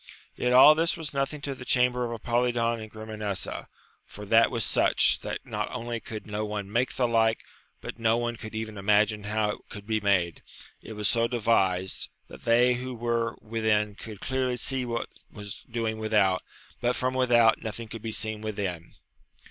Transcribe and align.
Yet 0.35 0.51
all 0.51 0.73
this 0.73 0.97
was 0.97 1.13
nothing 1.13 1.41
to 1.41 1.53
the 1.53 1.63
chamber 1.63 2.03
of 2.03 2.11
Apolidon 2.19 2.79
and 2.79 2.89
Grimanesa, 2.91 3.67
for 4.07 4.25
that 4.25 4.49
was 4.49 4.65
such, 4.65 5.19
that 5.19 5.45
not 5.45 5.69
only 5.71 5.99
could 5.99 6.25
no 6.25 6.43
one 6.43 6.71
make 6.71 6.95
the 6.95 7.07
like, 7.07 7.43
but 7.81 7.99
no 7.99 8.17
one 8.17 8.35
could 8.35 8.55
even 8.55 8.79
imagine 8.79 9.25
how 9.25 9.49
it 9.51 9.57
could 9.69 9.85
be 9.85 9.99
made; 9.99 10.41
it 10.81 10.93
was 10.93 11.07
so 11.07 11.27
devised, 11.27 12.09
that 12.29 12.45
they 12.45 12.73
who 12.73 12.95
were 12.95 13.35
within 13.43 13.93
could 13.93 14.21
clearly 14.21 14.57
see 14.57 14.85
what 14.85 15.07
was 15.31 15.61
doing 15.69 15.99
without, 15.99 16.41
but 16.81 16.95
from 16.95 17.13
withou' 17.13 17.37
262 17.37 17.37
AMADIS 17.37 17.57
OF 17.57 17.61
GAUL. 17.61 17.63
nothing 17.67 17.87
could 17.87 18.01
be 18.01 18.11
seen 18.11 18.41
within. 18.41 18.95